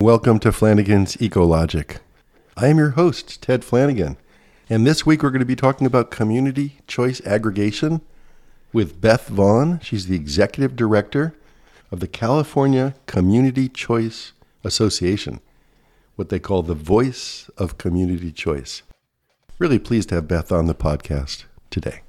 [0.00, 1.98] Welcome to Flanigan's Eco-Logic.
[2.56, 4.16] I am your host, Ted Flanigan,
[4.70, 8.00] and this week we're going to be talking about community choice aggregation
[8.72, 9.80] with Beth Vaughan.
[9.80, 11.34] She's the executive director
[11.90, 15.40] of the California Community Choice Association,
[16.14, 18.82] what they call the voice of community choice.
[19.58, 22.02] Really pleased to have Beth on the podcast today.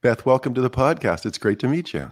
[0.00, 1.26] Beth, welcome to the podcast.
[1.26, 2.10] It's great to meet you.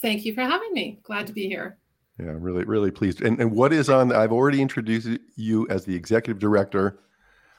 [0.00, 1.00] Thank you for having me.
[1.02, 1.76] Glad to be here.
[2.18, 3.20] Yeah, really, really pleased.
[3.20, 4.12] And, and what is on?
[4.12, 7.00] I've already introduced you as the executive director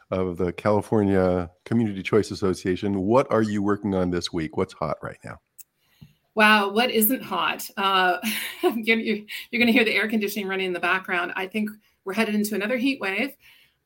[0.09, 3.01] of the California Community Choice Association.
[3.01, 4.57] What are you working on this week?
[4.57, 5.39] What's hot right now?
[6.33, 7.69] Wow, what isn't hot?
[7.77, 8.17] Uh,
[8.63, 11.33] you're, you're going to hear the air conditioning running in the background.
[11.35, 11.69] I think
[12.05, 13.35] we're headed into another heat wave.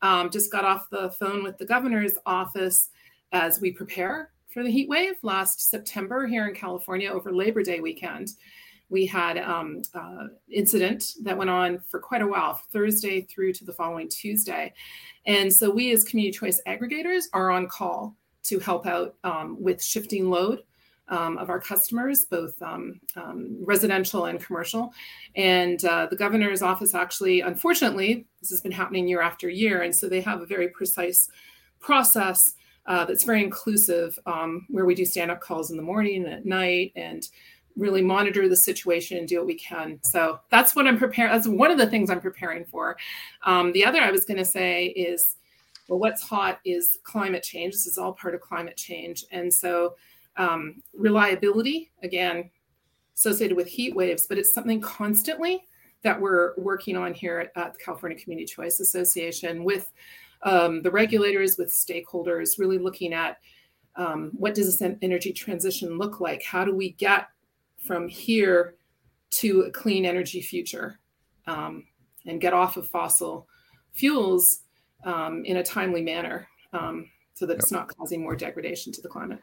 [0.03, 2.89] Um, just got off the phone with the governor's office
[3.31, 7.79] as we prepare for the heat wave last September here in California over Labor Day
[7.79, 8.31] weekend
[8.91, 13.63] we had um, uh, incident that went on for quite a while, Thursday through to
[13.63, 14.73] the following Tuesday.
[15.25, 19.81] And so we as community choice aggregators are on call to help out um, with
[19.81, 20.63] shifting load
[21.07, 24.93] um, of our customers, both um, um, residential and commercial.
[25.35, 29.83] And uh, the governor's office actually, unfortunately, this has been happening year after year.
[29.83, 31.29] And so they have a very precise
[31.79, 36.23] process uh, that's very inclusive, um, where we do stand up calls in the morning
[36.23, 37.27] and at night and
[37.77, 39.99] really monitor the situation and do what we can.
[40.03, 41.31] So that's what I'm preparing.
[41.31, 42.97] That's one of the things I'm preparing for.
[43.45, 45.37] Um, the other I was going to say is,
[45.87, 47.73] well, what's hot is climate change.
[47.73, 49.25] This is all part of climate change.
[49.31, 49.95] And so
[50.37, 52.49] um, reliability, again,
[53.15, 55.63] associated with heat waves, but it's something constantly
[56.03, 59.91] that we're working on here at, at the California Community Choice Association with
[60.43, 63.37] um, the regulators, with stakeholders, really looking at
[63.95, 66.43] um, what does this energy transition look like?
[66.43, 67.27] How do we get
[67.77, 68.75] from here
[69.31, 70.99] to a clean energy future
[71.47, 71.85] um,
[72.25, 73.47] and get off of fossil
[73.93, 74.61] fuels
[75.03, 77.59] um, in a timely manner um, so that yep.
[77.61, 79.39] it's not causing more degradation to the climate.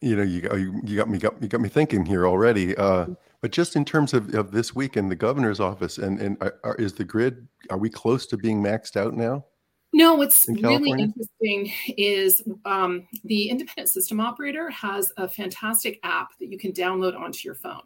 [0.00, 2.74] You know, you, you got me got, you got me thinking here already.
[2.76, 3.06] Uh,
[3.40, 6.54] but just in terms of, of this week in the governor's office, and and are,
[6.64, 7.46] are, is the grid?
[7.70, 9.44] Are we close to being maxed out now?
[9.92, 16.38] No, what's in really interesting is um, the independent system operator has a fantastic app
[16.38, 17.82] that you can download onto your phone.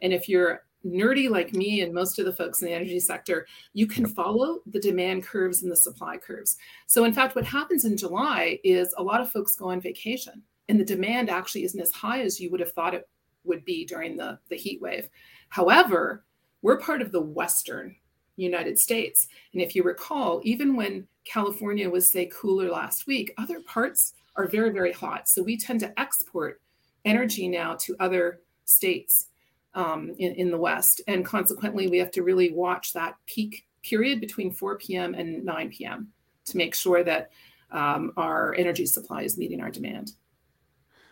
[0.00, 3.46] And if you're nerdy like me and most of the folks in the energy sector,
[3.72, 6.56] you can follow the demand curves and the supply curves.
[6.86, 10.42] So, in fact, what happens in July is a lot of folks go on vacation,
[10.68, 13.08] and the demand actually isn't as high as you would have thought it
[13.44, 15.08] would be during the, the heat wave.
[15.48, 16.24] However,
[16.62, 17.96] we're part of the Western
[18.42, 19.28] United States.
[19.52, 24.46] And if you recall, even when California was, say, cooler last week, other parts are
[24.46, 25.28] very, very hot.
[25.28, 26.60] So we tend to export
[27.04, 29.28] energy now to other states
[29.74, 31.00] um, in, in the West.
[31.06, 35.14] And consequently, we have to really watch that peak period between 4 p.m.
[35.14, 36.08] and 9 p.m.
[36.46, 37.30] to make sure that
[37.70, 40.12] um, our energy supply is meeting our demand.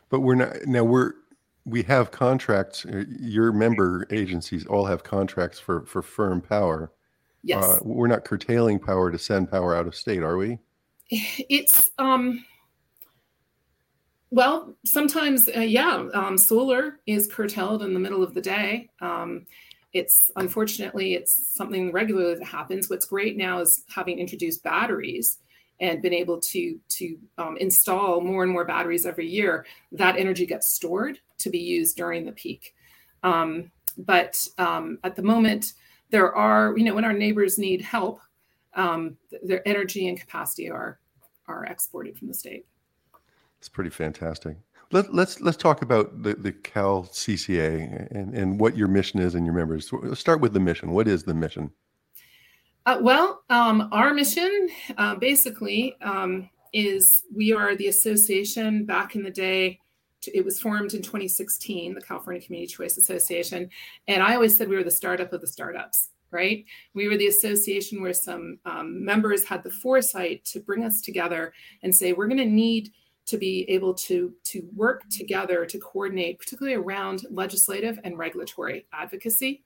[0.08, 1.12] But we're not now we're
[1.64, 2.86] we have contracts.
[2.86, 6.92] Uh, your member agencies all have contracts for for firm power.
[7.42, 7.64] Yes.
[7.64, 10.58] Uh, we're not curtailing power to send power out of state, are we?
[11.10, 12.44] It's um
[14.30, 18.90] well, sometimes uh, yeah, um, solar is curtailed in the middle of the day.
[19.00, 19.46] Um,
[19.94, 22.90] it's unfortunately it's something regularly that happens.
[22.90, 25.38] What's great now is having introduced batteries
[25.80, 29.64] and been able to to um, install more and more batteries every year.
[29.92, 32.74] That energy gets stored to be used during the peak.
[33.22, 35.72] Um, but um, at the moment,
[36.10, 38.20] there are, you know, when our neighbors need help,
[38.74, 40.98] um, their energy and capacity are
[41.46, 42.66] are exported from the state.
[43.58, 44.56] It's pretty fantastic.
[44.90, 49.34] Let, us let's, let's talk about the, the CalCCA and, and what your mission is
[49.34, 49.90] and your members.
[49.92, 50.92] Let's start with the mission.
[50.92, 51.70] What is the mission?
[52.86, 59.22] Uh, well, um, our mission uh, basically um, is we are the association back in
[59.22, 59.80] the day
[60.26, 63.70] it was formed in 2016, the California Community Choice Association.
[64.06, 66.64] And I always said we were the startup of the startups, right?
[66.94, 71.52] We were the association where some um, members had the foresight to bring us together
[71.82, 72.90] and say, we're going to need
[73.26, 79.62] to be able to, to work together to coordinate, particularly around legislative and regulatory advocacy.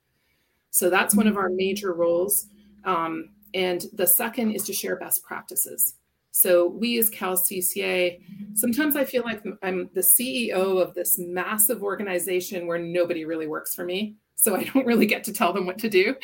[0.71, 2.49] So that's one of our major roles.
[2.85, 5.95] Um, and the second is to share best practices.
[6.33, 8.21] So we as CalCCA,
[8.55, 13.75] sometimes I feel like I'm the CEO of this massive organization where nobody really works
[13.75, 14.17] for me.
[14.35, 16.17] So I don't really get to tell them what to do.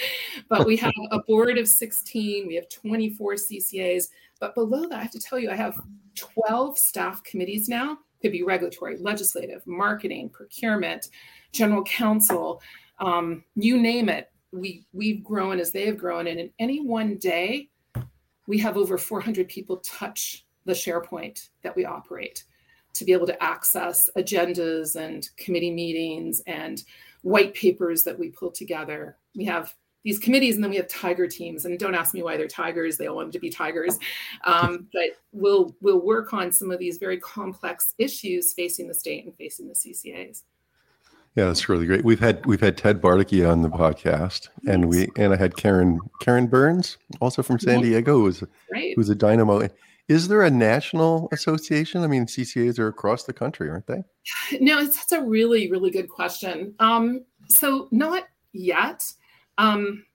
[0.49, 4.09] But we have a board of 16, we have 24 CCAs.
[4.41, 5.79] But below that, I have to tell you, I have
[6.17, 11.09] 12 staff committees now could be regulatory, legislative, marketing, procurement,
[11.53, 12.61] general counsel,
[13.01, 14.31] um, you name it.
[14.53, 17.69] We we've grown as they have grown, and in any one day,
[18.49, 22.45] we have over 400 people touch the SharePoint that we operate
[22.95, 26.83] to be able to access agendas and committee meetings and
[27.23, 29.19] white papers that we pull together.
[29.37, 31.67] We have these committees and then we have tiger teams.
[31.67, 33.99] And don't ask me why they're tigers they all want to be tigers.
[34.45, 39.27] Um, but we'll we'll work on some of these very complex issues facing the state
[39.27, 40.43] and facing the ccas
[41.39, 45.09] yeah that's really great we've had we've had Ted Bardacke on the podcast and we
[45.17, 48.43] and i had karen karen burns also from san diego who's,
[48.73, 48.93] right.
[48.97, 49.69] who's a dynamo
[50.09, 52.03] is there a national association?
[52.03, 54.03] I mean, CCAs are across the country, aren't they?
[54.61, 56.75] No, it's, that's a really, really good question.
[56.79, 59.05] Um, so, not yet.
[59.59, 60.07] Um,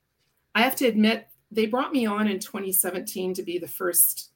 [0.55, 4.31] I have to admit, they brought me on in 2017 to be the first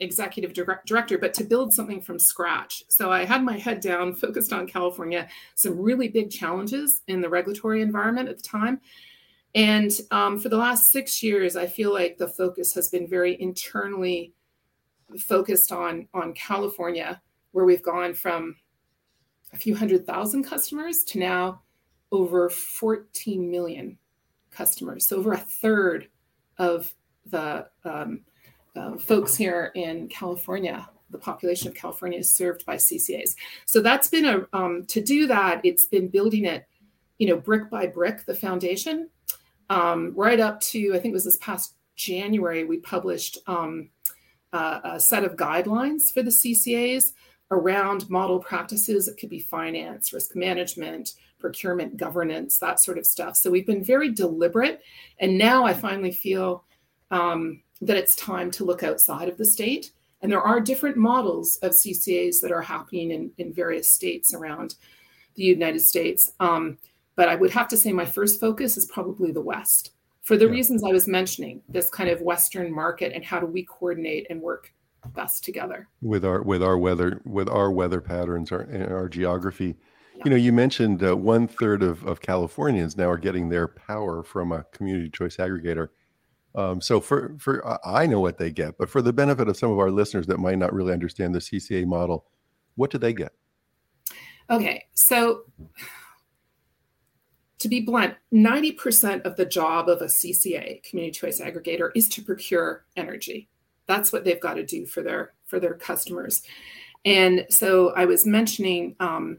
[0.00, 2.82] executive director, but to build something from scratch.
[2.88, 7.28] So I had my head down, focused on California, some really big challenges in the
[7.28, 8.80] regulatory environment at the time.
[9.54, 13.40] And um, for the last six years, I feel like the focus has been very
[13.40, 14.32] internally
[15.18, 17.20] focused on on California,
[17.52, 18.56] where we've gone from
[19.52, 21.62] a few hundred thousand customers to now
[22.10, 23.98] over 14 million
[24.50, 25.06] customers.
[25.06, 26.08] So over a third
[26.58, 26.94] of
[27.26, 28.20] the um,
[28.76, 33.34] uh, folks here in California, the population of California is served by CCAs.
[33.66, 35.60] So that's been a um, to do that.
[35.64, 36.66] It's been building it,
[37.18, 39.10] you know, brick by brick, the foundation,
[39.68, 43.90] um, right up to I think it was this past January we published um,
[44.52, 47.12] uh, a set of guidelines for the CCAs
[47.50, 49.08] around model practices.
[49.08, 53.36] It could be finance, risk management, procurement, governance, that sort of stuff.
[53.36, 54.80] So we've been very deliberate.
[55.18, 56.64] And now I finally feel
[57.10, 59.92] um, that it's time to look outside of the state.
[60.22, 64.76] And there are different models of CCAs that are happening in, in various states around
[65.34, 66.32] the United States.
[66.40, 66.78] Um,
[67.16, 69.92] but I would have to say my first focus is probably the West
[70.22, 70.52] for the yeah.
[70.52, 74.40] reasons I was mentioning, this kind of Western market and how do we coordinate and
[74.40, 74.72] work
[75.16, 79.76] best together with our with our weather with our weather patterns, our our geography.
[80.14, 80.22] Yeah.
[80.24, 84.22] You know, you mentioned uh, one third of, of Californians now are getting their power
[84.22, 85.88] from a community choice aggregator.
[86.54, 89.70] Um, so for for I know what they get, but for the benefit of some
[89.70, 92.26] of our listeners that might not really understand the CCA model,
[92.74, 93.32] what do they get?
[94.50, 95.44] Okay, so
[97.62, 102.20] to be blunt, 90% of the job of a CCA, community choice aggregator, is to
[102.20, 103.48] procure energy.
[103.86, 106.42] That's what they've got to do for their for their customers.
[107.04, 109.38] And so I was mentioning um,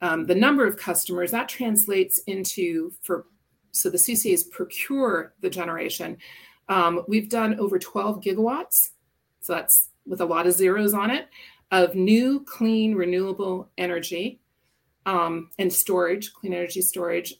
[0.00, 3.26] um, the number of customers that translates into for
[3.76, 6.16] so the CCAs procure the generation.
[6.68, 8.90] Um, we've done over 12 gigawatts,
[9.40, 11.28] so that's with a lot of zeros on it,
[11.70, 14.40] of new clean renewable energy
[15.04, 17.34] um, and storage, clean energy storage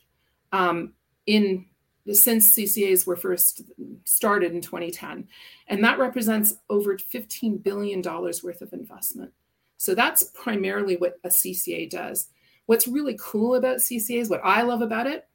[0.52, 0.92] um,
[1.26, 1.66] in
[2.12, 3.62] since CCAs were first
[4.04, 5.26] started in 2010.
[5.66, 9.32] And that represents over $15 billion worth of investment.
[9.76, 12.28] So that's primarily what a CCA does.
[12.66, 15.26] What's really cool about CCAs, what I love about it,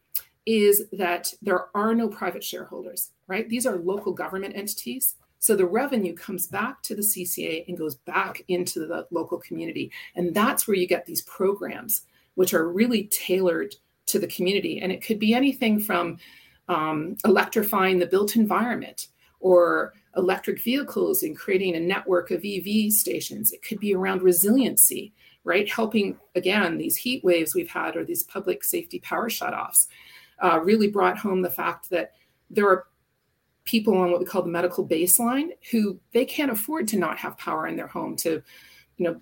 [0.45, 3.47] is that there are no private shareholders, right?
[3.47, 5.15] These are local government entities.
[5.39, 9.91] So the revenue comes back to the CCA and goes back into the local community.
[10.15, 12.03] And that's where you get these programs,
[12.35, 13.75] which are really tailored
[14.07, 14.81] to the community.
[14.81, 16.17] And it could be anything from
[16.67, 19.07] um, electrifying the built environment
[19.39, 23.51] or electric vehicles and creating a network of EV stations.
[23.51, 25.13] It could be around resiliency,
[25.43, 25.69] right?
[25.69, 29.87] Helping, again, these heat waves we've had or these public safety power shutoffs
[30.41, 32.13] uh, really brought home the fact that
[32.49, 32.87] there are
[33.63, 37.37] people on what we call the medical baseline who they can't afford to not have
[37.37, 38.41] power in their home to
[38.97, 39.21] you know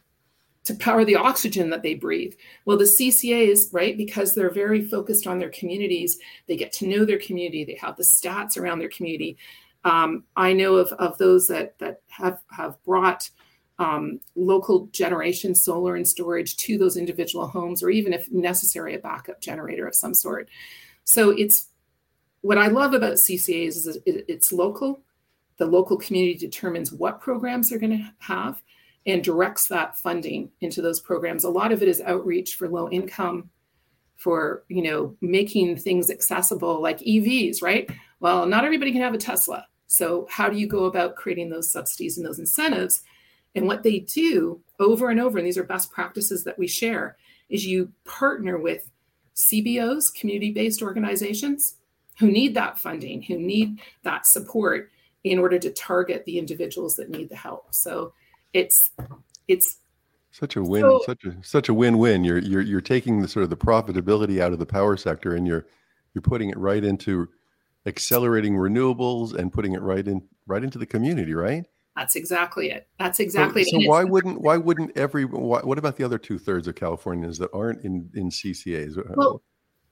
[0.65, 2.33] to power the oxygen that they breathe.
[2.65, 7.05] Well, the CCAs, right, because they're very focused on their communities, they get to know
[7.05, 9.37] their community, they have the stats around their community.
[9.83, 13.29] Um, I know of, of those that that have have brought
[13.79, 18.99] um, local generation, solar and storage to those individual homes, or even if necessary, a
[18.99, 20.49] backup generator of some sort.
[21.03, 21.69] So it's
[22.41, 25.01] what I love about CCAs is it's local.
[25.57, 28.61] The local community determines what programs they're going to have
[29.05, 31.43] and directs that funding into those programs.
[31.43, 33.49] A lot of it is outreach for low income,
[34.15, 37.89] for you know making things accessible like EVs, right?
[38.19, 39.65] Well, not everybody can have a Tesla.
[39.87, 43.01] So how do you go about creating those subsidies and those incentives?
[43.55, 47.17] And what they do over and over, and these are best practices that we share,
[47.49, 48.89] is you partner with
[49.39, 51.75] CBOs, community-based organizations,
[52.19, 54.91] who need that funding, who need that support
[55.23, 57.67] in order to target the individuals that need the help.
[57.71, 58.13] So
[58.53, 58.91] it's
[59.47, 59.77] it's
[60.31, 62.23] Such a win, so, such a such a win-win.
[62.23, 65.47] You're you're you're taking the sort of the profitability out of the power sector, and
[65.47, 65.65] you're
[66.13, 67.29] you're putting it right into
[67.85, 71.65] accelerating renewables and putting it right in right into the community, right?
[71.99, 72.87] That's exactly it.
[72.97, 73.83] That's exactly so, it.
[73.83, 77.37] So why wouldn't why wouldn't every why, what about the other two thirds of Californians
[77.39, 78.95] that aren't in in CCAs?
[79.17, 79.41] Well,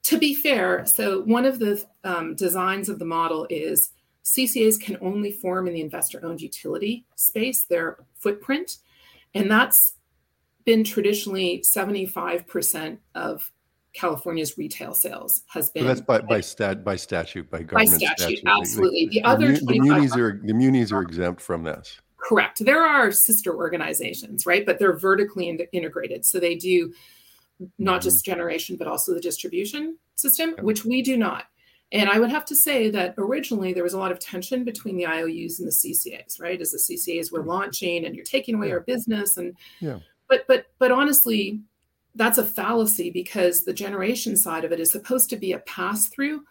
[0.03, 3.89] to be fair, so one of the um, designs of the model is
[4.23, 8.77] CCAs can only form in the investor-owned utility space, their footprint,
[9.33, 9.95] and that's
[10.63, 13.51] been traditionally 75% of
[13.97, 15.83] California's retail sales has been.
[15.83, 18.39] So that's by by stat by statute by government by statute.
[18.39, 18.43] statute.
[18.45, 21.99] Absolutely, the, the other the, the munis are the munis are exempt from this.
[22.17, 22.63] Correct.
[22.63, 24.65] There are sister organizations, right?
[24.65, 26.93] But they're vertically in- integrated, so they do
[27.79, 28.31] not just mm-hmm.
[28.31, 31.45] generation but also the distribution system, which we do not.
[31.91, 34.97] And I would have to say that originally there was a lot of tension between
[34.97, 36.59] the IOUs and the CCAs, right?
[36.59, 38.73] As the CCAs were launching and you're taking away yeah.
[38.73, 39.99] our business and yeah.
[40.29, 41.61] But but but honestly,
[42.17, 46.07] that's a fallacy because the generation side of it is supposed to be a pass
[46.07, 46.43] through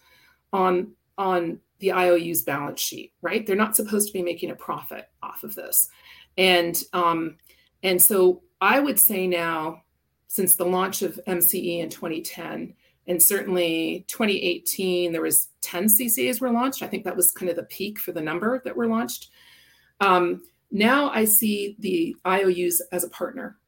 [0.52, 3.46] on on the IOU's balance sheet, right?
[3.46, 5.88] They're not supposed to be making a profit off of this,
[6.38, 7.36] and um,
[7.82, 9.82] and so I would say now,
[10.28, 12.74] since the launch of MCE in 2010,
[13.06, 16.82] and certainly 2018, there was 10 CCAs were launched.
[16.82, 19.30] I think that was kind of the peak for the number that were launched.
[20.00, 23.58] Um, now I see the IOUs as a partner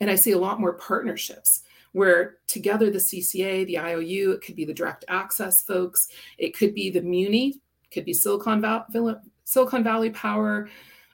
[0.00, 1.62] and I see a lot more partnerships
[1.92, 6.74] where together the CCA, the IOU, it could be the direct access folks, it could
[6.74, 7.60] be the Muni,
[7.90, 10.68] could be Silicon Valley, Silicon Valley Power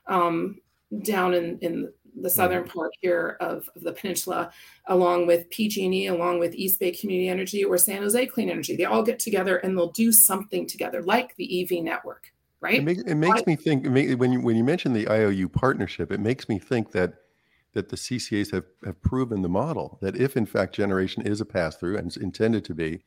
[0.09, 0.61] um,
[1.03, 4.53] down in, in the southern part here of, of, the peninsula,
[4.87, 8.77] along with PG&E, along with East Bay Community Energy or San Jose Clean Energy.
[8.77, 12.81] They all get together and they'll do something together, like the EV network, right?
[12.81, 13.87] It, make, it makes I, me think
[14.19, 17.15] when you when you mention the IOU partnership, it makes me think that
[17.73, 21.45] that the CCAs have, have proven the model that if in fact generation is a
[21.45, 23.02] pass through and it's intended to be,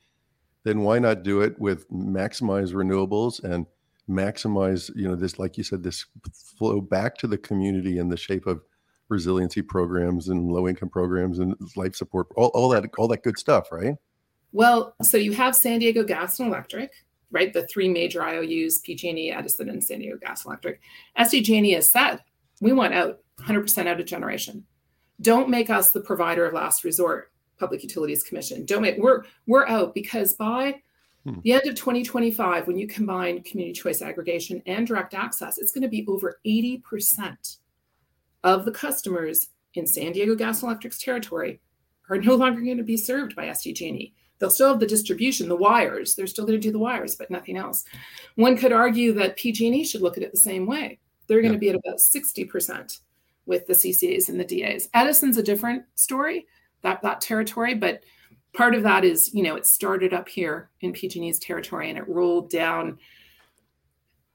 [0.64, 3.66] then why not do it with maximize renewables and
[4.08, 6.06] maximize, you know, this, like you said, this
[6.58, 8.62] flow back to the community in the shape of
[9.08, 13.38] resiliency programs and low income programs and life support, all, all that, all that good
[13.38, 13.94] stuff, right?
[14.52, 16.90] Well, so you have San Diego Gas and Electric,
[17.30, 17.52] right?
[17.52, 20.80] The three major IOUs, PG&E, Edison, and San Diego Gas and Electric.
[21.18, 22.20] SDG&E has said
[22.60, 24.64] we want out 100% out of generation.
[25.20, 28.64] Don't make us the provider of last resort, Public Utilities Commission.
[28.64, 30.80] Don't make we're we're out because by
[31.24, 31.40] hmm.
[31.42, 35.82] the end of 2025, when you combine community choice aggregation and direct access, it's going
[35.82, 37.56] to be over 80%
[38.44, 41.60] of the customers in San Diego Gas and Electric's territory
[42.08, 44.14] are no longer going to be served by SDG&E.
[44.38, 46.14] They'll still have the distribution, the wires.
[46.14, 47.84] They're still going to do the wires, but nothing else.
[48.34, 50.98] One could argue that PG&E should look at it the same way.
[51.26, 53.00] They're going to be at about 60%
[53.46, 54.88] with the CCAs and the DAs.
[54.94, 56.46] Edison's a different story,
[56.82, 58.02] that that territory, but
[58.54, 62.08] part of that is, you know, it started up here in PG&E's territory and it
[62.08, 62.98] rolled down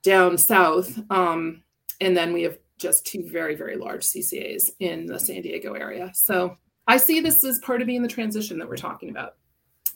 [0.04, 1.00] down south.
[1.12, 1.64] Um,
[2.00, 6.12] and then we have just two very, very large CCAs in the San Diego area.
[6.16, 6.58] So
[6.88, 9.36] I see this as part of being the transition that we're talking about.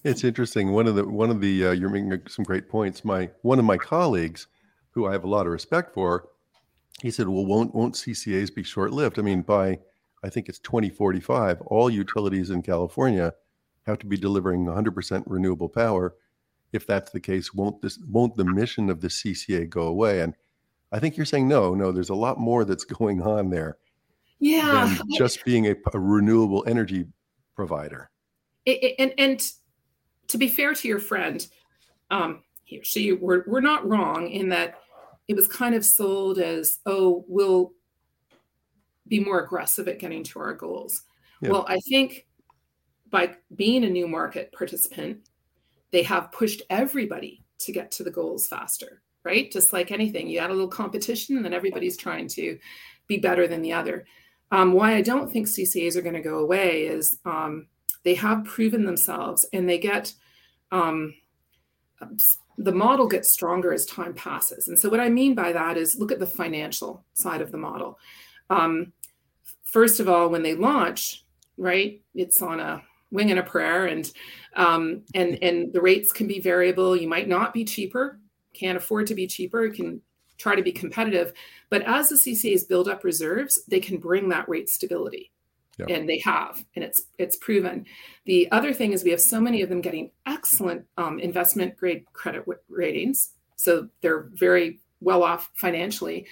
[0.03, 0.71] It's interesting.
[0.71, 3.03] One of the one of the uh, you're making some great points.
[3.03, 4.47] My one of my colleagues,
[4.91, 6.27] who I have a lot of respect for,
[7.01, 9.19] he said, "Well, won't won't CCAs be short-lived?
[9.19, 9.79] I mean, by
[10.23, 13.33] I think it's 2045, all utilities in California
[13.85, 16.15] have to be delivering 100% renewable power.
[16.71, 20.35] If that's the case, won't this won't the mission of the CCA go away?" And
[20.91, 21.91] I think you're saying no, no.
[21.91, 23.77] There's a lot more that's going on there.
[24.39, 27.05] Yeah, just being a, a, renewable energy
[27.55, 28.09] provider.
[28.65, 29.51] It, it, and and
[30.27, 31.45] to be fair to your friend,
[32.11, 34.75] um, he or she, we're we're not wrong in that
[35.27, 37.73] it was kind of sold as, oh, we'll
[39.07, 41.03] be more aggressive at getting to our goals.
[41.41, 41.49] Yeah.
[41.49, 42.27] Well, I think
[43.09, 45.29] by being a new market participant,
[45.91, 49.51] they have pushed everybody to get to the goals faster, right?
[49.51, 52.57] Just like anything, you add a little competition and then everybody's trying to
[53.07, 54.05] be better than the other.
[54.51, 57.67] Um, why I don't think CCAs are going to go away is um,
[58.03, 60.13] they have proven themselves and they get
[60.71, 61.13] um,
[62.57, 64.67] the model gets stronger as time passes.
[64.67, 67.57] And so, what I mean by that is look at the financial side of the
[67.57, 67.99] model.
[68.49, 68.93] Um,
[69.63, 71.25] first of all, when they launch,
[71.57, 72.81] right, it's on a
[73.11, 74.11] wing and a prayer, and
[74.55, 76.95] um, and and the rates can be variable.
[76.95, 78.19] You might not be cheaper,
[78.53, 79.69] can't afford to be cheaper.
[79.69, 80.01] can
[80.37, 81.31] try to be competitive,
[81.69, 85.31] but as the CCAs build up reserves, they can bring that rate stability
[85.89, 87.85] and they have and it's it's proven
[88.25, 92.05] the other thing is we have so many of them getting excellent um, investment grade
[92.13, 96.25] credit ratings so they're very well off financially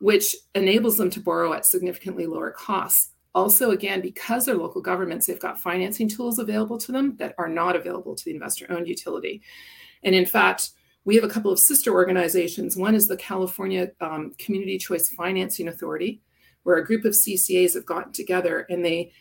[0.00, 5.26] which enables them to borrow at significantly lower costs also, again, because they're local governments,
[5.26, 8.88] they've got financing tools available to them that are not available to the investor owned
[8.88, 9.42] utility.
[10.02, 10.70] And in fact,
[11.04, 12.76] we have a couple of sister organizations.
[12.76, 16.20] One is the California um, Community Choice Financing Authority,
[16.62, 19.12] where a group of CCAs have gotten together and they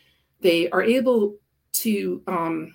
[0.42, 1.38] they are able
[1.74, 2.74] to um,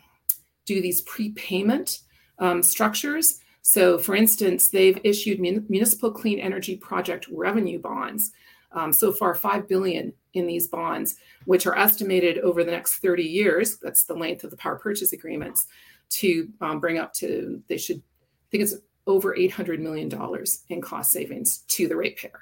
[0.66, 2.00] do these prepayment
[2.38, 3.38] um, structures.
[3.62, 8.32] So, for instance, they've issued mun- municipal clean energy project revenue bonds.
[8.72, 13.22] Um, so far, five billion in these bonds, which are estimated over the next 30
[13.22, 13.78] years.
[13.78, 15.66] That's the length of the power purchase agreements
[16.10, 17.62] to um, bring up to.
[17.68, 18.74] They should, I think it's
[19.06, 22.40] over 800 million dollars in cost savings to the ratepayer.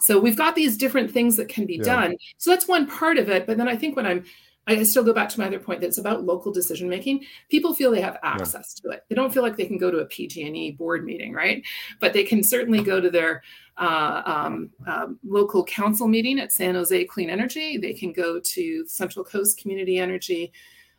[0.00, 1.82] So we've got these different things that can be yeah.
[1.82, 2.16] done.
[2.38, 3.46] So that's one part of it.
[3.46, 4.24] But then I think when I'm
[4.66, 7.24] I still go back to my other point that it's about local decision making.
[7.48, 8.90] People feel they have access yeah.
[8.90, 9.04] to it.
[9.08, 11.64] They don't feel like they can go to a PG&E board meeting, right?
[11.98, 13.42] But they can certainly go to their
[13.78, 17.78] uh, um, um, local council meeting at San Jose Clean Energy.
[17.78, 20.52] They can go to Central Coast Community Energy.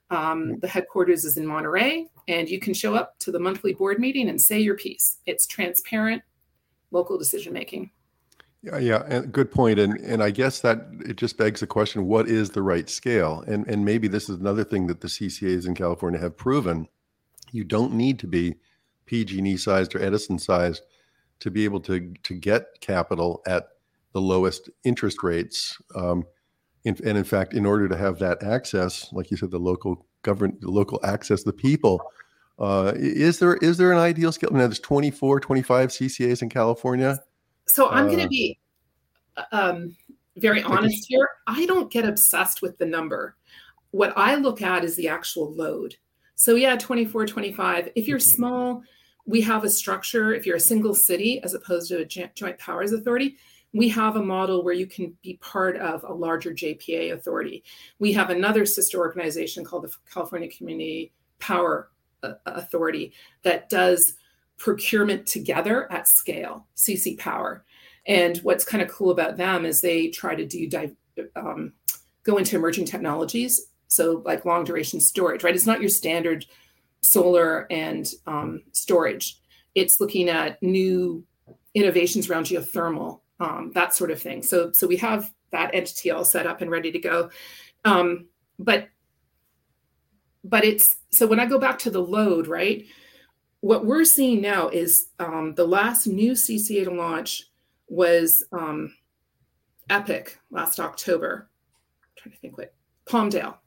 [0.10, 4.00] Um, the headquarters is in Monterey, and you can show up to the monthly board
[4.00, 5.20] meeting and say your piece.
[5.26, 6.24] It's transparent,
[6.92, 7.92] local decision making.
[8.64, 9.80] Yeah, yeah, and good point.
[9.80, 13.44] And and I guess that it just begs the question: What is the right scale?
[13.48, 16.88] And and maybe this is another thing that the CCAs in California have proven:
[17.52, 18.56] you don't need to be
[19.08, 20.84] PG&E sized or Edison sized
[21.40, 23.70] to be able to to get capital at
[24.14, 25.78] the lowest interest rates.
[25.96, 26.26] Um,
[26.84, 30.06] in, and in fact, in order to have that access, like you said, the local
[30.22, 32.02] government, the local access, the people.
[32.60, 34.52] Uh, is there is there an ideal scale?
[34.52, 37.20] Now, there's 24, 25 CCAs in California
[37.72, 38.60] so I'm going to uh, be
[39.54, 39.96] um,
[40.36, 41.30] very honest here.
[41.48, 43.38] I don't get obsessed with the number.
[43.92, 45.96] What I look at is the actual load.
[46.36, 47.90] So yeah, 24, 25.
[47.96, 48.30] If you're mm-hmm.
[48.30, 48.84] small,
[49.26, 50.34] we have a structure.
[50.34, 53.38] If you're a single city as opposed to a joint powers authority,
[53.72, 57.64] we have a model where you can be part of a larger JPA authority.
[58.00, 61.90] We have another sister organization called the California Community Power
[62.22, 63.14] uh, Authority
[63.44, 64.16] that does
[64.62, 67.66] procurement together at scale, CC Power.
[68.06, 70.70] And what's kind of cool about them is they try to do
[71.36, 71.74] um,
[72.24, 75.56] go into emerging technologies, so like long duration storage, right?
[75.56, 76.46] It's not your standard
[77.02, 79.40] solar and um, storage.
[79.74, 81.26] It's looking at new
[81.74, 84.44] innovations around geothermal, um, that sort of thing.
[84.44, 87.32] So so we have that entity all set up and ready to go.
[87.84, 88.28] Um,
[88.60, 88.90] but
[90.44, 92.86] but it's so when I go back to the load, right?
[93.62, 97.44] What we're seeing now is um, the last new CCA to launch
[97.88, 98.96] was um,
[99.90, 101.50] EPIC last October.
[102.04, 102.74] I'm trying to think what
[103.06, 103.58] Palmdale,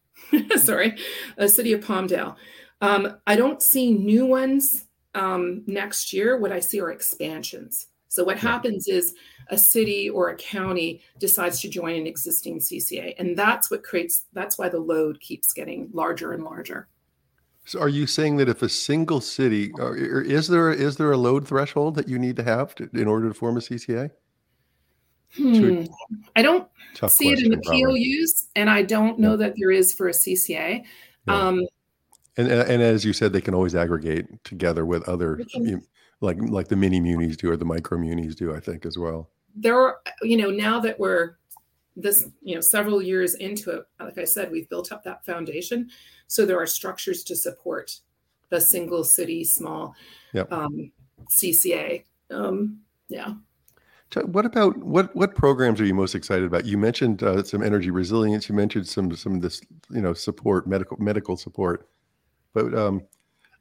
[0.61, 0.97] sorry,
[1.37, 2.37] the city of Palmdale.
[2.81, 6.39] Um, I don't see new ones um, next year.
[6.39, 7.87] What I see are expansions.
[8.09, 9.15] So what happens is
[9.49, 14.27] a city or a county decides to join an existing CCA, and that's what creates.
[14.33, 16.89] That's why the load keeps getting larger and larger.
[17.65, 21.17] So are you saying that if a single city or is there is there a
[21.17, 24.11] load threshold that you need to have to, in order to form a CCA?
[25.37, 25.85] Hmm.
[26.37, 26.69] I don't
[27.09, 29.37] see it in the POUs, and I don't know yeah.
[29.37, 30.85] that there is for a CCA.
[31.27, 31.35] Yeah.
[31.35, 31.67] Um,
[32.37, 35.41] and, and as you said, they can always aggregate together with other,
[36.21, 39.31] like like the mini munis do or the micro munis do, I think as well.
[39.57, 41.37] There are, you know, now that we're
[41.97, 45.91] this, you know, several years into it, like I said, we've built up that foundation.
[46.27, 48.01] So there are structures to support
[48.51, 49.95] the single city small
[50.33, 50.51] yep.
[50.53, 50.93] um,
[51.31, 52.05] CCA.
[52.31, 53.35] Um, yeah.
[54.27, 56.65] What about what what programs are you most excited about?
[56.65, 58.49] You mentioned uh, some energy resilience.
[58.49, 61.89] You mentioned some some of this you know support medical medical support,
[62.53, 63.03] but um,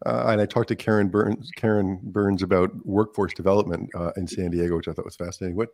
[0.06, 4.52] uh, and I talked to Karen Burns Karen Burns about workforce development uh, in San
[4.52, 5.56] Diego, which I thought was fascinating.
[5.56, 5.70] What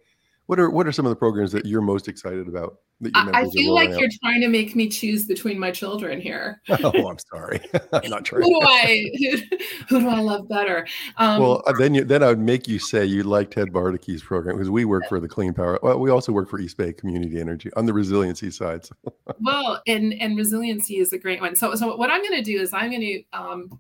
[0.49, 2.79] what are what are some of the programs that you're most excited about?
[3.01, 3.99] That your I feel like out?
[3.99, 6.59] you're trying to make me choose between my children here.
[6.83, 7.61] oh, I'm sorry.
[7.93, 8.41] I'm not trying.
[8.41, 9.11] who do I
[9.89, 10.87] who, do I love better?
[11.17, 14.23] Um, well, uh, then you, then I would make you say you like Ted Bardacke's
[14.23, 15.79] program because we work for the Clean Power.
[15.83, 18.83] Well, we also work for East Bay Community Energy on the resiliency side.
[18.83, 18.95] So.
[19.41, 21.55] well, and and resiliency is a great one.
[21.55, 23.79] So so what I'm going to do is I'm going to um,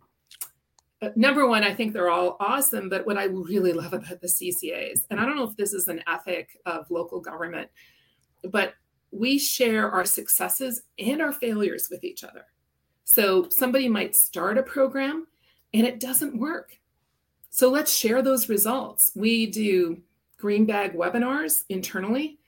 [1.15, 2.89] number one, I think they're all awesome.
[2.89, 5.87] But what I really love about the CCAs, and I don't know if this is
[5.87, 7.69] an ethic of local government,
[8.43, 8.73] but
[9.11, 12.45] we share our successes and our failures with each other.
[13.05, 15.27] So somebody might start a program
[15.73, 16.77] and it doesn't work.
[17.49, 19.11] So let's share those results.
[19.15, 20.01] We do
[20.37, 22.39] green bag webinars internally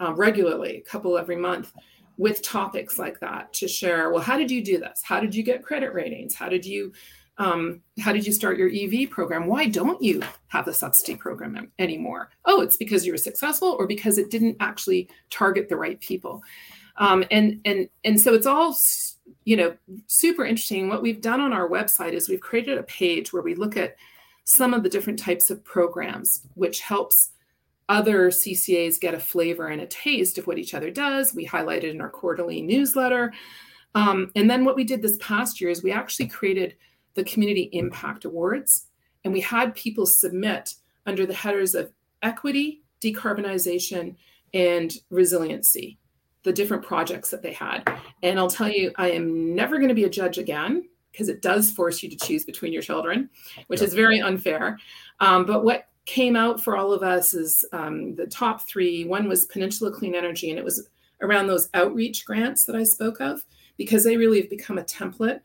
[0.00, 1.72] uh, regularly, a couple every month
[2.16, 4.10] with topics like that to share.
[4.10, 5.02] Well, how did you do this?
[5.02, 6.34] How did you get credit ratings?
[6.34, 6.92] How did you
[7.38, 9.46] um, how did you start your EV program?
[9.46, 12.30] Why don't you have the subsidy program anymore?
[12.44, 16.42] Oh, it's because you were successful or because it didn't actually target the right people.
[16.96, 18.76] Um, and and and so it's all
[19.44, 20.88] you know super interesting.
[20.88, 23.96] What we've done on our website is we've created a page where we look at
[24.44, 27.30] some of the different types of programs, which helps
[27.88, 31.34] other CCAs get a flavor and a taste of what each other does.
[31.34, 33.32] We highlighted in our quarterly newsletter.
[33.94, 36.76] Um, and then what we did this past year is we actually created
[37.14, 38.86] the Community Impact Awards,
[39.24, 40.74] and we had people submit
[41.06, 44.16] under the headers of equity, decarbonization,
[44.52, 45.98] and resiliency,
[46.42, 47.82] the different projects that they had.
[48.22, 51.42] And I'll tell you, I am never going to be a judge again because it
[51.42, 53.30] does force you to choose between your children,
[53.68, 54.78] which is very unfair.
[55.20, 59.04] Um, but what came out for all of us is um, the top three.
[59.04, 60.88] One was Peninsula Clean Energy, and it was
[61.22, 63.44] around those outreach grants that I spoke of
[63.76, 65.40] because they really have become a template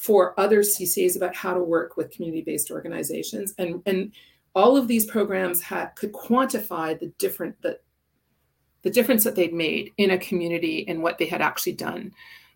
[0.00, 3.52] for other CCAs about how to work with community-based organizations.
[3.58, 4.12] And, and
[4.54, 7.78] all of these programs had, could quantify the different the,
[8.80, 12.12] the difference that they'd made in a community and what they had actually done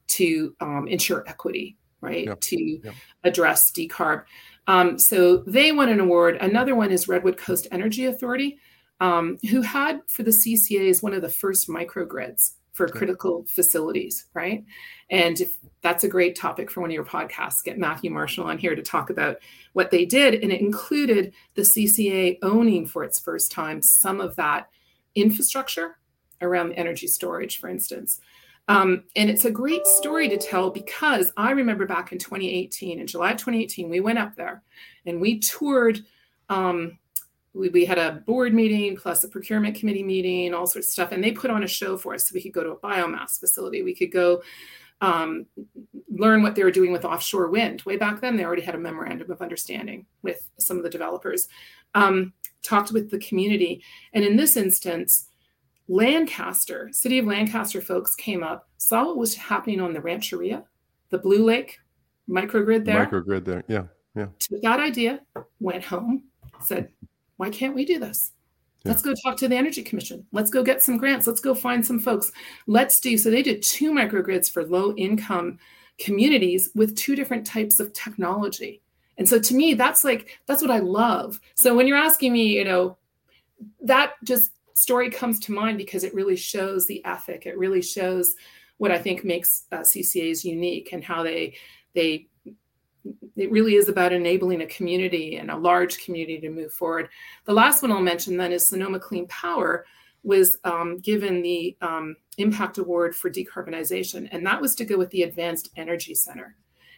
[0.07, 2.25] to um, ensure equity, right?
[2.25, 2.41] Yep.
[2.41, 2.95] To yep.
[3.25, 4.25] address decarb.
[4.67, 6.39] Um, so they won an award.
[6.41, 8.59] Another one is Redwood Coast Energy Authority,
[9.01, 14.65] um, who had for the CCAs one of the first microgrids for critical facilities, right?
[15.09, 18.59] And if that's a great topic for one of your podcasts, get Matthew Marshall on
[18.59, 19.39] here to talk about
[19.75, 20.43] what they did.
[20.43, 24.69] And it included the CCA owning for its first time some of that
[25.15, 25.97] infrastructure
[26.43, 28.21] around energy storage, for instance.
[28.67, 33.07] Um, and it's a great story to tell because I remember back in 2018, in
[33.07, 34.63] July 2018, we went up there
[35.07, 36.01] and we toured.
[36.49, 36.99] Um,
[37.55, 41.13] we, we, had a board meeting plus a procurement committee meeting, all sorts of stuff.
[41.13, 43.39] And they put on a show for us so we could go to a biomass
[43.39, 43.83] facility.
[43.83, 44.43] We could go
[45.01, 45.47] um,
[46.11, 47.83] learn what they were doing with offshore wind.
[47.83, 51.49] Way back then, they already had a memorandum of understanding with some of the developers.
[51.95, 52.33] Um,
[52.65, 53.83] talked with the community.
[54.13, 55.29] And in this instance,
[55.87, 60.65] Lancaster, city of Lancaster folks came up, saw what was happening on the Rancheria,
[61.11, 61.79] the Blue Lake
[62.29, 63.07] microgrid there.
[63.07, 63.85] Microgrid there, yeah,
[64.17, 64.27] yeah.
[64.39, 65.21] Took that idea,
[65.61, 66.25] went home,
[66.63, 66.89] said,
[67.37, 68.33] why can't we do this?
[68.85, 68.93] Yeah.
[68.93, 70.27] Let's go talk to the Energy Commission.
[70.33, 71.27] Let's go get some grants.
[71.27, 72.33] Let's go find some folks.
[72.67, 73.31] Let's do so.
[73.31, 75.59] They did two microgrids for low income
[75.99, 78.83] communities with two different types of technology.
[79.17, 81.41] And so to me, that's like, that's what I love.
[81.55, 82.99] So when you're asking me, you know,
[83.81, 87.47] that just story comes to mind because it really shows the ethic.
[87.47, 88.35] It really shows
[88.79, 91.55] what I think makes uh, CCAs unique and how they
[91.95, 92.27] they
[93.37, 97.09] it really is about enabling a community and a large community to move forward.
[97.45, 99.85] The last one I'll mention then is Sonoma Clean Power
[100.23, 105.11] was um, given the um, Impact Award for decarbonization, and that was to go with
[105.11, 106.57] the Advanced Energy Center.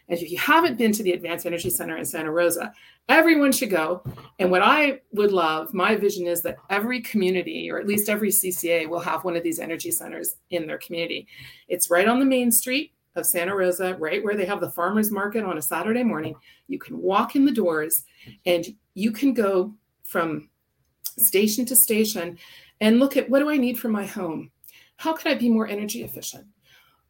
[0.09, 2.73] And if you haven't been to the Advanced Energy Center in Santa Rosa,
[3.09, 4.05] everyone should go.
[4.39, 8.31] And what I would love, my vision is that every community, or at least every
[8.31, 11.27] CCA, will have one of these energy centers in their community.
[11.67, 15.11] It's right on the main street of Santa Rosa, right where they have the farmers
[15.11, 16.35] market on a Saturday morning.
[16.69, 18.05] You can walk in the doors
[18.45, 19.75] and you can go
[20.05, 20.51] from
[21.19, 22.39] station to station
[22.81, 24.51] and look at what do I need for my home?
[24.97, 26.47] How can I be more energy efficient?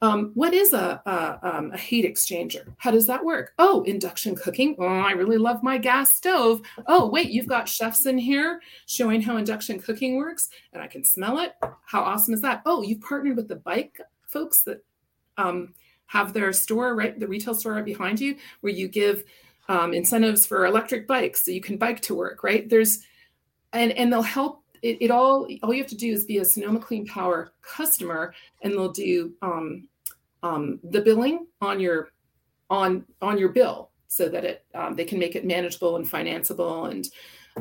[0.02, 2.74] Um, what is a, a, um, a, heat exchanger?
[2.76, 3.54] How does that work?
[3.58, 4.76] Oh, induction cooking.
[4.78, 6.60] Oh, I really love my gas stove.
[6.86, 11.02] Oh, wait, you've got chefs in here showing how induction cooking works, and I can
[11.02, 11.54] smell it.
[11.86, 12.60] How awesome is that?
[12.66, 14.84] Oh, you've partnered with the bike folks that
[15.38, 15.72] um,
[16.06, 19.24] have their store right, the retail store right behind you, where you give
[19.68, 22.42] um, incentives for electric bikes so you can bike to work.
[22.42, 23.00] Right there's,
[23.72, 26.44] and and they'll help it, it, all all you have to do is be a
[26.44, 29.88] Sonoma Clean Power customer, and they'll do um,
[30.42, 32.10] um, the billing on your
[32.70, 36.90] on on your bill so that it um, they can make it manageable and financeable.
[36.90, 37.08] And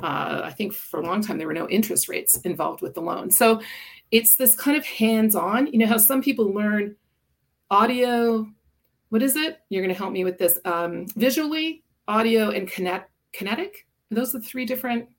[0.03, 3.01] uh, I think for a long time there were no interest rates involved with the
[3.01, 3.31] loan.
[3.31, 3.62] So
[4.12, 5.67] it's this kind of hands-on.
[5.67, 6.95] You know how some people learn
[7.75, 8.47] audio.
[9.09, 9.59] What is it?
[9.69, 10.59] You're going to help me with this.
[10.65, 13.85] Um, visually, audio, and kinet- kinetic.
[14.09, 15.09] Those are the three different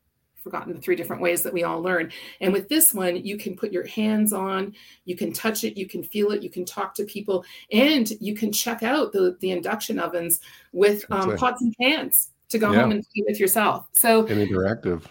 [0.42, 2.12] forgotten the three different ways that we all learn.
[2.40, 5.88] And with this one, you can put your hands on, you can touch it, you
[5.88, 9.50] can feel it, you can talk to people, and you can check out the, the
[9.50, 10.38] induction ovens
[10.72, 12.82] with um, pots and pans to go yeah.
[12.82, 13.88] home and play with yourself.
[13.98, 15.02] So and interactive.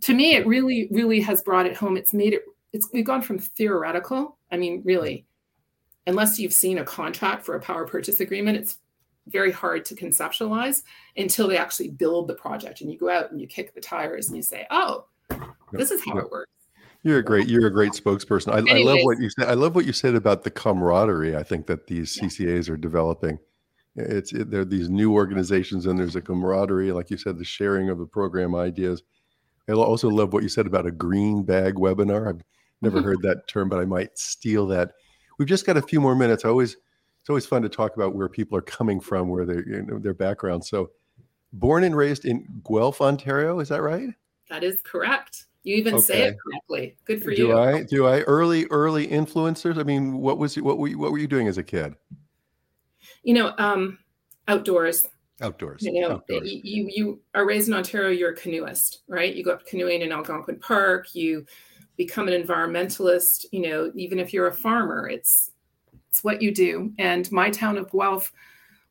[0.00, 1.98] To me, it really, really has brought it home.
[1.98, 2.44] It's made it.
[2.72, 4.38] It's we've gone from theoretical.
[4.50, 5.26] I mean, really,
[6.08, 8.78] unless you've seen a contract for a power purchase agreement, it's
[9.28, 10.82] very hard to conceptualize
[11.16, 14.28] until they actually build the project and you go out and you kick the tires
[14.28, 15.04] and you say oh
[15.72, 16.50] this is how it works.
[17.02, 18.52] You're a great you're a great spokesperson.
[18.52, 21.42] I, I, love what you said i love what you said about the camaraderie i
[21.42, 23.38] think that these ccas are developing.
[23.96, 27.44] It's it, there are these new organizations and there's a camaraderie like you said the
[27.44, 29.02] sharing of the program ideas.
[29.68, 32.30] I also love what you said about a green bag webinar.
[32.30, 32.42] I've
[32.80, 33.08] never mm-hmm.
[33.08, 34.92] heard that term but i might steal that
[35.38, 36.44] we've just got a few more minutes.
[36.44, 36.76] I always
[37.20, 39.98] it's always fun to talk about where people are coming from, where their you know,
[39.98, 40.64] their background.
[40.64, 40.90] So,
[41.52, 44.08] born and raised in Guelph, Ontario, is that right?
[44.50, 45.46] That is correct.
[45.62, 46.02] You even okay.
[46.02, 46.96] say it correctly.
[47.04, 47.48] Good for do you.
[47.48, 47.82] Do I?
[47.82, 48.20] Do I?
[48.20, 49.78] Early, early influencers.
[49.78, 51.94] I mean, what was what were you, what were you doing as a kid?
[53.22, 53.98] You know, um,
[54.46, 55.08] outdoors.
[55.40, 55.82] Outdoors.
[55.82, 56.50] You know, outdoors.
[56.50, 58.10] you you are raised in Ontario.
[58.10, 59.34] You're a canoeist, right?
[59.34, 61.14] You go up canoeing in Algonquin Park.
[61.14, 61.44] You
[61.98, 63.44] become an environmentalist.
[63.52, 65.50] You know, even if you're a farmer, it's
[66.08, 66.92] it's what you do.
[66.98, 68.32] And my town of Guelph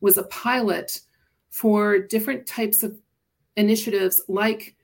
[0.02, 1.02] was a pilot
[1.50, 2.96] for different types of
[3.56, 4.76] initiatives like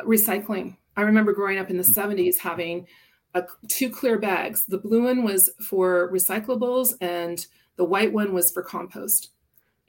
[0.00, 0.76] recycling.
[0.96, 2.48] I remember growing up in the 70s mm-hmm.
[2.48, 2.86] having
[3.34, 4.66] a, two clear bags.
[4.66, 7.44] The blue one was for recyclables and
[7.76, 9.30] the white one was for compost.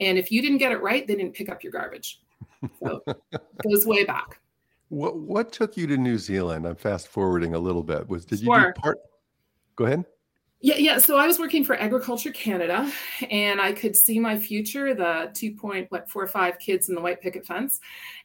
[0.00, 2.20] And if you didn't get it right, they didn't pick up your garbage.
[2.82, 4.40] So it goes way back.
[4.88, 6.66] What what took you to New Zealand?
[6.66, 8.08] I'm fast forwarding a little bit.
[8.08, 8.72] Was did you sure.
[8.72, 8.98] do part?
[9.76, 10.04] Go ahead.
[10.60, 10.98] Yeah, yeah.
[10.98, 12.90] So I was working for Agriculture Canada,
[13.30, 16.96] and I could see my future, the two point what four or five kids in
[16.96, 17.78] the white picket fence.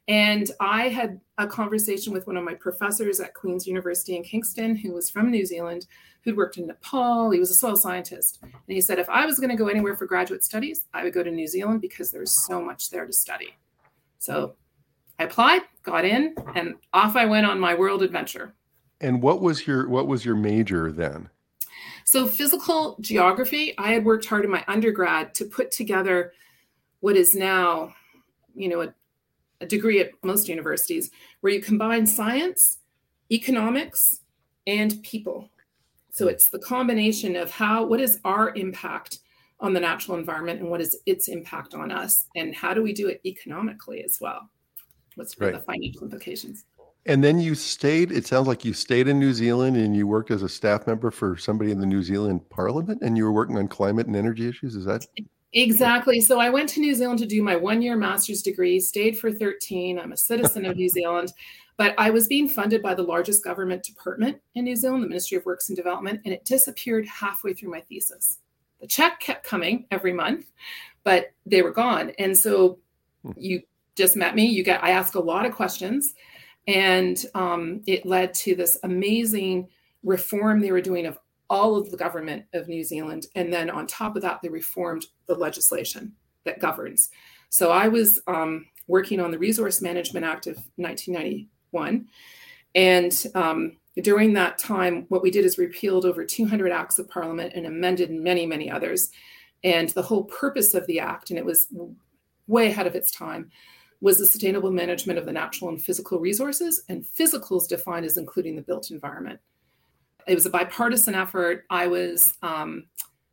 [0.08, 4.76] And I had a conversation with one of my professors at Queen's University in Kingston,
[4.76, 5.86] who was from New Zealand,
[6.24, 7.30] who'd worked in Nepal.
[7.30, 9.96] He was a soil scientist, and he said if I was going to go anywhere
[9.96, 13.14] for graduate studies, I would go to New Zealand because there's so much there to
[13.14, 13.54] study.
[14.18, 14.56] So
[15.24, 18.54] I applied, got in, and off I went on my world adventure.
[19.00, 21.30] And what was your what was your major then?
[22.04, 26.34] So, physical geography, I had worked hard in my undergrad to put together
[27.00, 27.96] what is now,
[28.54, 28.94] you know, a,
[29.62, 31.10] a degree at most universities
[31.40, 32.80] where you combine science,
[33.32, 34.20] economics,
[34.68, 35.50] and people.
[36.12, 39.20] So, it's the combination of how, what is our impact
[39.62, 42.92] on the natural environment and what is its impact on us, and how do we
[42.92, 44.50] do it economically as well?
[45.16, 45.54] What's right.
[45.54, 46.66] the financial implications?
[47.06, 50.32] And then you stayed, it sounds like you stayed in New Zealand and you worked
[50.32, 53.58] as a staff member for somebody in the New Zealand parliament and you were working
[53.58, 54.76] on climate and energy issues.
[54.76, 55.06] Is that?
[55.52, 56.22] Exactly.
[56.22, 59.32] So I went to New Zealand to do my one year master's degree, stayed for
[59.32, 60.00] 13.
[60.00, 61.34] I'm a citizen of New Zealand,
[61.78, 65.38] but I was being funded by the largest government department in New Zealand, the Ministry
[65.38, 68.40] of Works and Development, and it disappeared halfway through my thesis.
[68.80, 70.46] The check kept coming every month,
[71.04, 72.14] but they were gone.
[72.18, 72.80] And so
[73.24, 73.32] hmm.
[73.38, 73.62] you
[73.96, 74.46] just met me.
[74.46, 76.14] You get, I ask a lot of questions.
[76.68, 79.68] And um, it led to this amazing
[80.04, 81.18] reform they were doing of
[81.50, 83.28] all of the government of New Zealand.
[83.36, 86.14] And then on top of that, they reformed the legislation
[86.46, 87.10] that governs.
[87.50, 92.08] So I was um, working on the Resource Management Act of 1991.
[92.76, 97.54] And um, during that time, what we did is repealed over 200 acts of parliament
[97.56, 99.12] and amended many, many others.
[99.64, 101.68] And the whole purpose of the act, and it was
[102.48, 103.52] way ahead of its time,
[104.04, 108.18] was the sustainable management of the natural and physical resources, and physical is defined as
[108.18, 109.40] including the built environment.
[110.28, 111.64] It was a bipartisan effort.
[111.70, 112.88] I was um,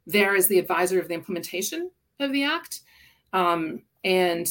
[0.06, 2.82] there as the advisor of the implementation of the act.
[3.32, 4.48] Um, and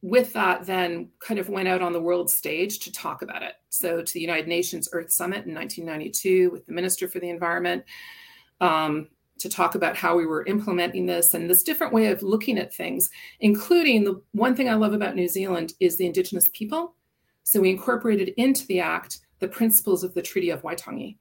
[0.00, 3.54] with that, then kind of went out on the world stage to talk about it.
[3.68, 7.82] So, to the United Nations Earth Summit in 1992 with the Minister for the Environment,
[8.60, 9.08] um,
[9.42, 12.74] to talk about how we were implementing this and this different way of looking at
[12.74, 16.94] things, including the one thing I love about New Zealand is the Indigenous people.
[17.44, 21.16] So we incorporated into the act the principles of the Treaty of Waitangi.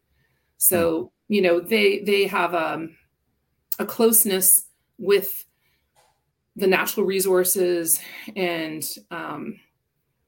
[0.58, 1.34] So, hmm.
[1.34, 2.96] you know, they they have um,
[3.80, 4.68] a closeness
[5.00, 5.46] with
[6.56, 8.00] the natural resources
[8.36, 9.60] and um,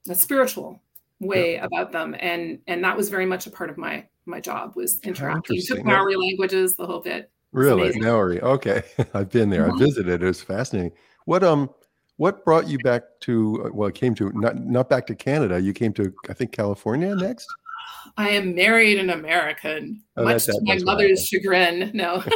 [0.09, 0.81] a spiritual
[1.19, 1.65] way yeah.
[1.65, 4.99] about them and and that was very much a part of my my job was
[5.03, 7.97] interacting took maori languages the whole bit Really?
[7.99, 8.41] Maori.
[8.41, 8.83] Okay.
[9.13, 9.67] I've been there.
[9.67, 9.75] Mm-hmm.
[9.75, 10.23] I visited.
[10.23, 10.91] It was fascinating.
[11.25, 11.69] What um
[12.17, 15.59] what brought you back to Well, well came to not not back to Canada.
[15.59, 17.47] You came to I think California next?
[18.17, 21.91] I am married an American, oh, much that, to my mother's chagrin.
[21.93, 22.23] No.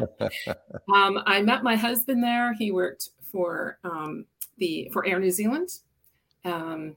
[0.94, 2.54] um, I met my husband there.
[2.54, 4.24] He worked for um,
[4.58, 5.68] the for Air New Zealand.
[6.44, 6.96] Um,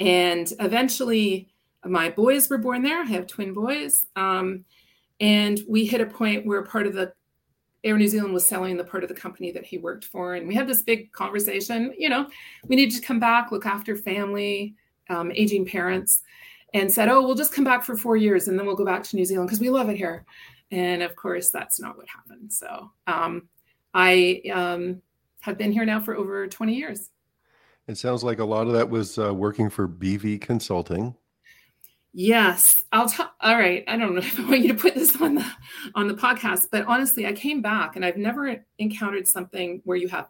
[0.00, 1.48] and eventually
[1.84, 3.00] my boys were born there.
[3.00, 4.06] I have twin boys.
[4.16, 4.64] Um,
[5.20, 7.12] and we hit a point where part of the
[7.84, 10.34] Air New Zealand was selling the part of the company that he worked for.
[10.34, 11.94] And we had this big conversation.
[11.98, 12.28] You know,
[12.66, 14.74] we need to come back, look after family,
[15.10, 16.22] um, aging parents,
[16.72, 19.04] and said, oh, we'll just come back for four years and then we'll go back
[19.04, 20.24] to New Zealand because we love it here.
[20.70, 22.52] And of course, that's not what happened.
[22.52, 23.48] So um,
[23.92, 25.02] I um,
[25.40, 27.10] have been here now for over 20 years.
[27.86, 31.14] It sounds like a lot of that was uh, working for BV Consulting.
[32.16, 33.32] Yes, I'll tell.
[33.40, 35.46] All right, I don't know if I want you to put this on the
[35.96, 40.08] on the podcast, but honestly, I came back and I've never encountered something where you
[40.08, 40.28] have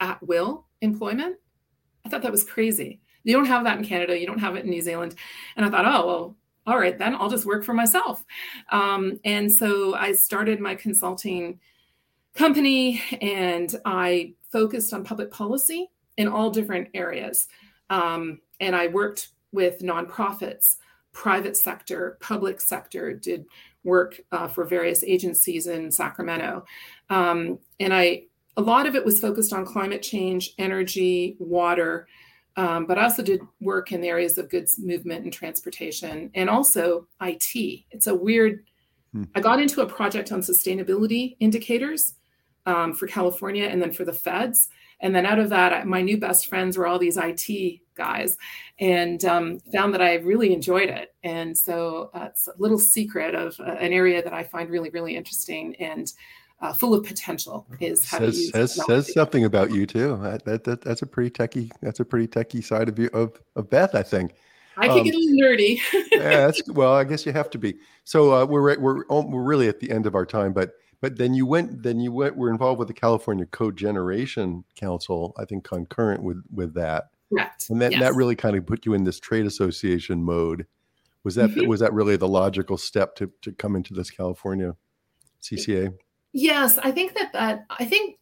[0.00, 1.36] at will employment.
[2.04, 3.00] I thought that was crazy.
[3.22, 4.18] You don't have that in Canada.
[4.18, 5.14] You don't have it in New Zealand.
[5.56, 8.24] And I thought, oh well, all right, then I'll just work for myself.
[8.70, 11.60] Um, and so I started my consulting
[12.34, 17.46] company and I focused on public policy in all different areas.
[17.88, 20.76] Um, and I worked with nonprofits,
[21.12, 23.44] private sector, public sector, did
[23.84, 26.64] work uh, for various agencies in Sacramento.
[27.08, 28.24] Um, and I,
[28.56, 32.06] a lot of it was focused on climate change, energy, water,
[32.56, 36.50] um, but I also did work in the areas of goods movement and transportation and
[36.50, 37.84] also IT.
[37.90, 38.64] It's a weird,
[39.12, 39.24] hmm.
[39.34, 42.14] I got into a project on sustainability indicators
[42.66, 44.68] um, for California and then for the feds.
[45.00, 48.38] And then out of that, my new best friends were all these IT guys
[48.78, 51.08] and um, found that I really enjoyed it.
[51.22, 54.90] And so uh, it's a little secret of uh, an area that I find really,
[54.90, 56.06] really interesting and
[56.62, 60.18] uh, full of potential is how says, to use says, says something about you too.
[60.22, 63.28] That, that, that, that's a pretty techie, that's a pretty techie side of you of,
[63.56, 64.34] of Beth, I think.
[64.76, 65.78] I can um, get a little nerdy.
[66.12, 67.74] yeah, that's, well, I guess you have to be.
[68.04, 71.32] So uh, we're, we're, we're really at the end of our time, but but then
[71.32, 76.22] you went, then you went, were involved with the California Cogeneration Council, I think concurrent
[76.22, 77.04] with with that.
[77.32, 77.70] Correct.
[77.70, 78.00] And that, yes.
[78.00, 80.66] that really kind of put you in this trade association mode.
[81.22, 81.68] Was that mm-hmm.
[81.68, 84.74] was that really the logical step to to come into this California
[85.42, 85.94] CCA?
[86.32, 88.18] Yes, I think that that I think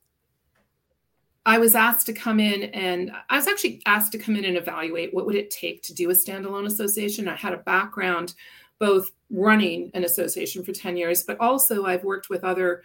[1.46, 4.56] I was asked to come in and I was actually asked to come in and
[4.56, 7.28] evaluate what would it take to do a standalone association.
[7.28, 8.34] I had a background
[8.78, 12.82] both running an association for 10 years, but also I've worked with other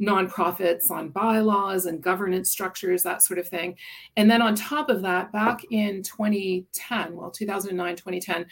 [0.00, 3.76] nonprofits on bylaws and governance structures, that sort of thing.
[4.16, 8.46] And then on top of that, back in 2010, well, 2009, 2010,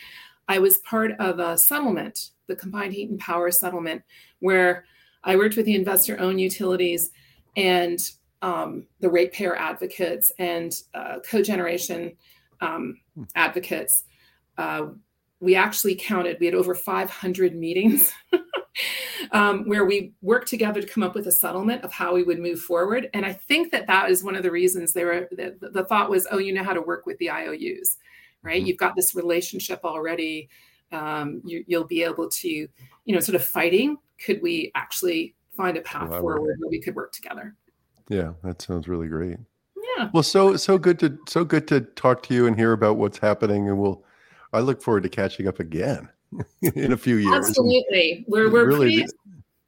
[0.48, 4.02] I was part of a settlement, the combined heat and power settlement,
[4.40, 4.85] where
[5.24, 7.11] I worked with the investor owned utilities
[7.56, 7.98] and
[8.42, 12.16] um, the ratepayer advocates and uh, cogeneration
[12.61, 13.24] um, hmm.
[13.35, 14.04] advocates.
[14.59, 14.87] Uh,
[15.40, 18.12] we actually counted, we had over 500 meetings
[19.32, 22.38] um, where we worked together to come up with a settlement of how we would
[22.38, 23.08] move forward.
[23.14, 26.10] And I think that that is one of the reasons they were, the, the thought
[26.10, 27.96] was, oh, you know how to work with the IOUs,
[28.42, 28.58] right?
[28.58, 28.66] Mm-hmm.
[28.66, 30.48] You've got this relationship already.
[30.92, 32.68] Um, you, will be able to, you
[33.14, 33.98] know, sort of fighting.
[34.24, 37.54] Could we actually find a path well, forward where we could work together?
[38.08, 39.36] Yeah, that sounds really great.
[39.96, 40.10] Yeah.
[40.12, 43.18] Well, so so good to so good to talk to you and hear about what's
[43.18, 44.04] happening, and we'll
[44.52, 46.08] I look forward to catching up again
[46.74, 47.48] in a few years.
[47.48, 49.12] Absolutely, we're we're really pretty,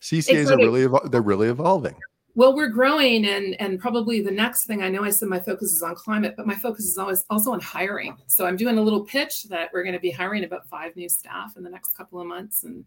[0.03, 1.95] CCAs are really they're really evolving.
[2.35, 5.73] Well, we're growing, and and probably the next thing I know, I said my focus
[5.73, 8.17] is on climate, but my focus is always also on hiring.
[8.27, 11.09] So I'm doing a little pitch that we're going to be hiring about five new
[11.09, 12.85] staff in the next couple of months, and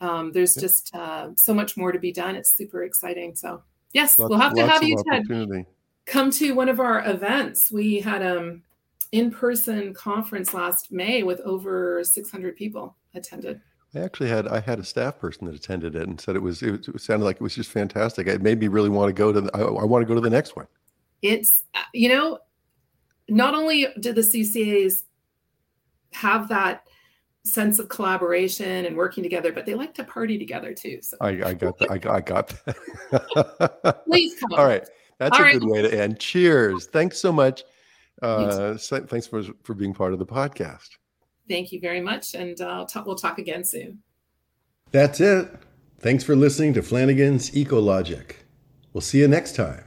[0.00, 2.36] um, there's just uh, so much more to be done.
[2.36, 3.34] It's super exciting.
[3.34, 5.66] So yes, lots, we'll have to have you, Ted,
[6.04, 7.72] come to one of our events.
[7.72, 8.62] We had um
[9.12, 13.60] in-person conference last May with over 600 people attended.
[13.94, 16.62] I actually had I had a staff person that attended it and said it was
[16.62, 18.26] it, it sounded like it was just fantastic.
[18.26, 20.20] It made me really want to go to the, I, I want to go to
[20.20, 20.66] the next one.
[21.22, 21.62] It's
[21.94, 22.38] you know,
[23.28, 25.04] not only did the CCAs
[26.12, 26.86] have that
[27.44, 30.98] sense of collaboration and working together, but they like to party together too.
[31.00, 31.90] So I, I got that.
[31.90, 34.04] I, I got that.
[34.06, 34.52] Please come.
[34.58, 34.86] All right.
[35.18, 35.60] That's All a right.
[35.60, 36.18] good way to end.
[36.18, 36.86] Cheers.
[36.86, 37.64] Thanks so much.
[38.22, 40.88] Uh, thanks for, for being part of the podcast.
[41.48, 42.34] Thank you very much.
[42.34, 43.98] And uh, talk, we'll talk again soon.
[44.90, 45.48] That's it.
[46.00, 48.36] Thanks for listening to Flanigan's Eco-Logic.
[48.92, 49.84] We'll see you next time.